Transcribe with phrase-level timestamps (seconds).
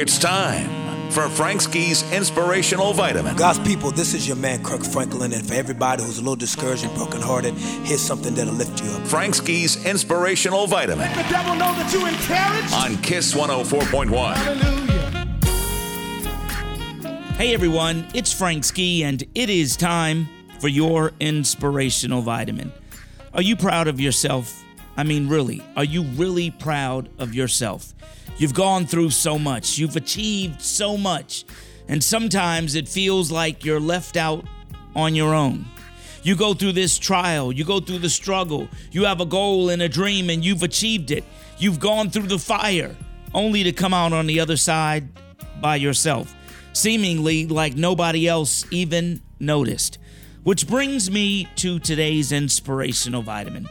[0.00, 3.36] It's time for Frank Ski's Inspirational Vitamin.
[3.36, 6.84] God's people, this is your man Kirk Franklin, and for everybody who's a little discouraged
[6.84, 9.06] and brokenhearted, here's something that'll lift you up.
[9.06, 11.08] Frank Ski's Inspirational Vitamin.
[11.12, 12.74] Let the devil know that you encouraged.
[12.74, 14.34] On Kiss 104.1.
[14.34, 14.84] Hallelujah.
[17.34, 22.72] Hey everyone, it's Frank Ski, and it is time for your inspirational vitamin.
[23.32, 24.64] Are you proud of yourself?
[24.96, 27.94] I mean, really, are you really proud of yourself?
[28.36, 31.44] You've gone through so much, you've achieved so much,
[31.86, 34.44] and sometimes it feels like you're left out
[34.96, 35.66] on your own.
[36.24, 39.82] You go through this trial, you go through the struggle, you have a goal and
[39.82, 41.22] a dream, and you've achieved it.
[41.58, 42.96] You've gone through the fire,
[43.34, 45.08] only to come out on the other side
[45.60, 46.34] by yourself,
[46.72, 49.98] seemingly like nobody else even noticed.
[50.42, 53.68] Which brings me to today's inspirational vitamin.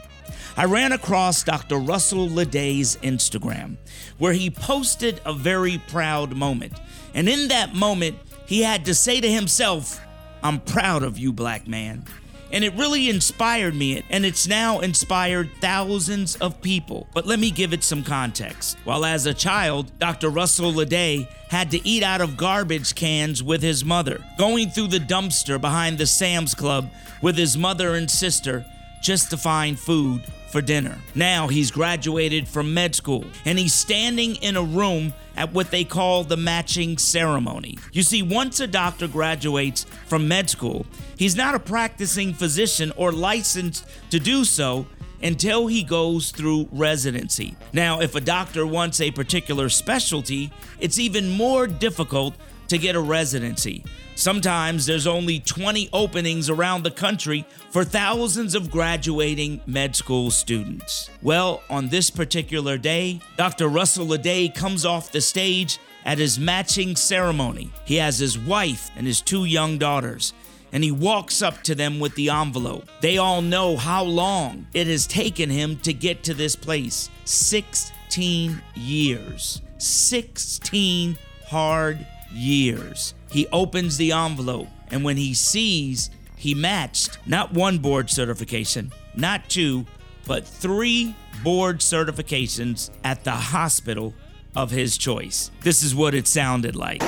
[0.56, 1.78] I ran across Dr.
[1.78, 3.76] Russell Ledet's Instagram,
[4.18, 6.74] where he posted a very proud moment.
[7.12, 10.00] And in that moment, he had to say to himself,
[10.42, 12.04] I'm proud of you, black man.
[12.52, 17.08] And it really inspired me, and it's now inspired thousands of people.
[17.12, 18.76] But let me give it some context.
[18.84, 20.28] While as a child, Dr.
[20.28, 24.98] Russell Ledet had to eat out of garbage cans with his mother, going through the
[24.98, 28.64] dumpster behind the Sam's Club with his mother and sister
[29.04, 30.96] just to find food for dinner.
[31.14, 35.84] Now he's graduated from med school and he's standing in a room at what they
[35.84, 37.76] call the matching ceremony.
[37.92, 40.86] You see, once a doctor graduates from med school,
[41.18, 44.86] he's not a practicing physician or licensed to do so
[45.22, 47.56] until he goes through residency.
[47.72, 52.36] Now, if a doctor wants a particular specialty, it's even more difficult
[52.68, 53.84] to get a residency.
[54.16, 61.10] Sometimes there's only 20 openings around the country for thousands of graduating med school students.
[61.20, 63.68] Well, on this particular day, Dr.
[63.68, 67.70] Russell Ledet comes off the stage at his matching ceremony.
[67.84, 70.32] He has his wife and his two young daughters
[70.74, 72.88] and he walks up to them with the envelope.
[73.00, 78.60] They all know how long it has taken him to get to this place 16
[78.74, 79.62] years.
[79.78, 81.16] 16
[81.46, 82.04] hard
[82.34, 83.14] years.
[83.30, 89.48] He opens the envelope, and when he sees he matched not one board certification, not
[89.48, 89.86] two,
[90.26, 94.14] but three board certifications at the hospital
[94.54, 95.50] of his choice.
[95.62, 97.02] This is what it sounded like.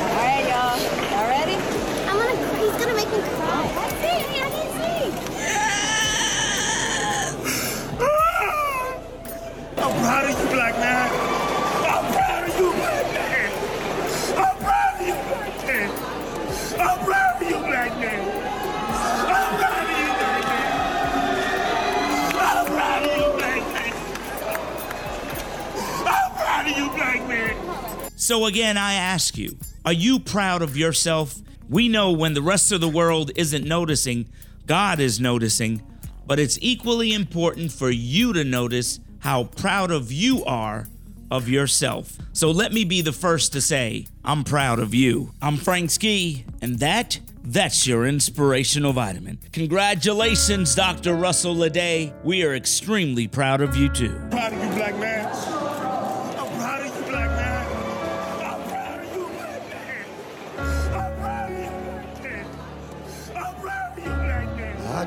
[28.27, 31.37] So, again, I ask you, are you proud of yourself?
[31.69, 34.27] We know when the rest of the world isn't noticing,
[34.67, 35.81] God is noticing,
[36.27, 40.89] but it's equally important for you to notice how proud of you are
[41.31, 42.19] of yourself.
[42.33, 45.33] So let me be the first to say, I'm proud of you.
[45.41, 49.39] I'm Frank Ski, and that that's your inspirational vitamin.
[49.53, 51.15] Congratulations, Dr.
[51.15, 52.13] Russell Ledet.
[52.25, 54.21] We are extremely proud of you too.
[54.33, 55.56] Proud of you, black man.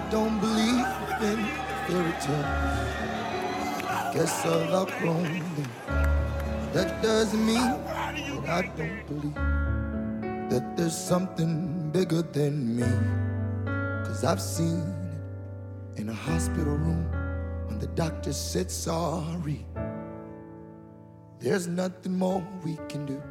[0.09, 0.85] Don't believe
[1.21, 1.37] in
[1.85, 2.89] fairy tales.
[4.13, 5.71] Guess I've outgrown them.
[6.73, 9.35] That doesn't mean that I don't believe
[10.49, 12.89] that there's something bigger than me.
[14.05, 14.79] Cause I've seen
[15.95, 17.05] it in a hospital room
[17.67, 19.65] when the doctor said sorry.
[21.39, 23.21] There's nothing more we can do.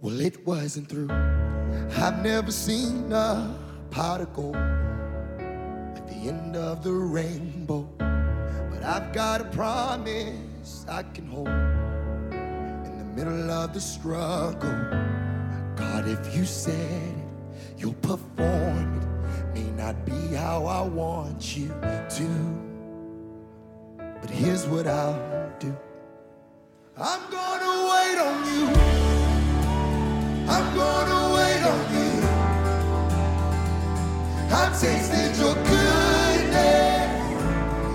[0.00, 1.10] Well, it wasn't through.
[1.10, 7.88] I've never seen a pot of gold at the end of the rainbow.
[7.98, 14.70] But I've got a promise I can hold in the middle of the struggle.
[15.76, 19.54] God, if you said it, you'll perform it.
[19.54, 22.28] May not be how I want you to.
[24.20, 25.76] But here's what I'll do
[26.96, 28.66] I'm gonna wait on you.
[30.48, 30.99] I'm gonna
[34.52, 36.52] I've tasted your goodness.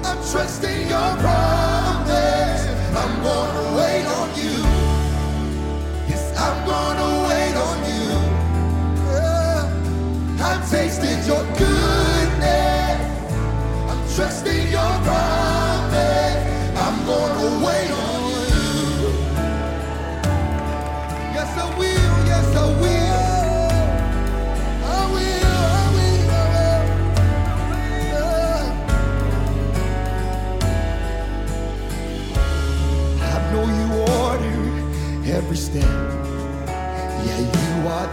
[0.05, 1.54] I'm trusting your promise.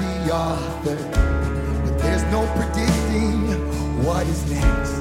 [0.00, 0.96] The author,
[1.84, 3.46] but there's no predicting
[4.04, 5.00] what is next.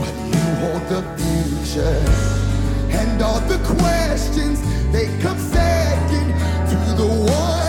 [0.00, 2.00] But you hold the future,
[2.98, 4.60] and all the questions
[4.92, 6.28] they come second
[6.70, 7.61] to the one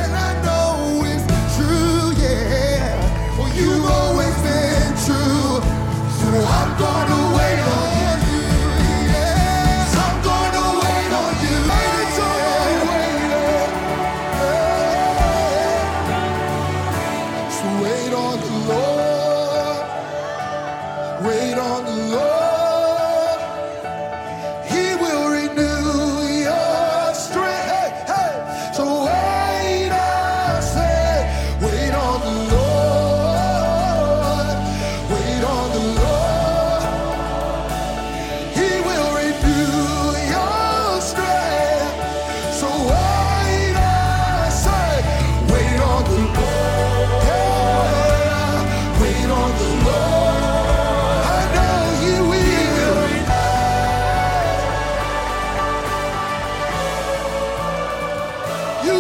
[21.57, 22.32] on the Lord.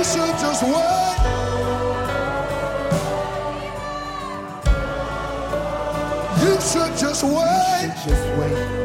[0.03, 1.17] Should just wait.
[6.43, 7.91] You should just wait.
[8.05, 8.83] Just wait.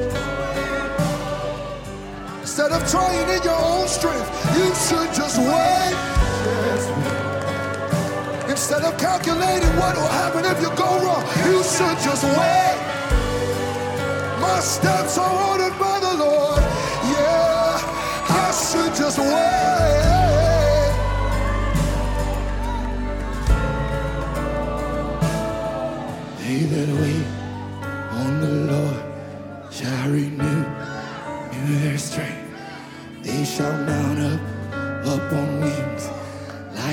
[2.41, 5.97] Instead of trying in your own strength, you should just wait.
[8.49, 12.79] Instead of calculating what will happen if you go wrong, you should just wait.
[14.41, 15.88] My steps are ordered by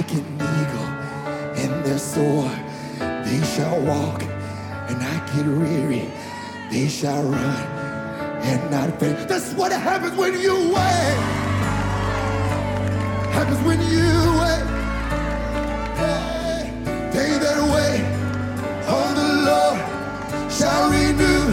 [0.05, 0.89] like an eagle
[1.63, 2.49] in their soar.
[2.99, 6.11] They shall walk and not get weary.
[6.71, 7.67] They shall run
[8.43, 9.27] and not faint.
[9.27, 11.17] That's what happens when you wait.
[13.33, 14.11] Happens when you
[14.41, 14.65] wait.
[16.01, 16.71] Hey,
[17.11, 18.03] they that wait
[18.87, 19.79] on the Lord
[20.51, 21.45] shall renew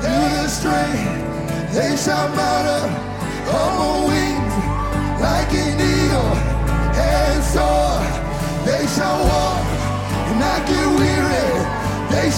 [0.00, 1.74] their strength.
[1.74, 2.55] They shall mount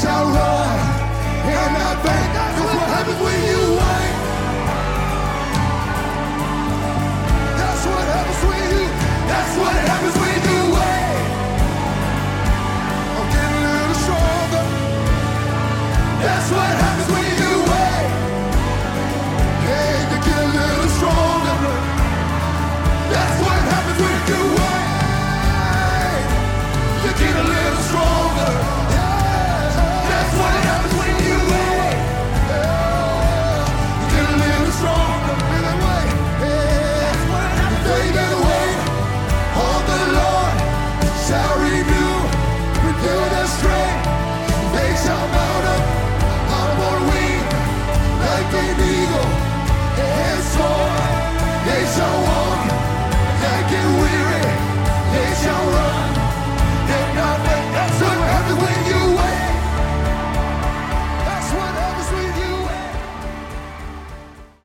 [0.00, 0.78] shall run
[1.58, 3.67] And I think that's what happens when you.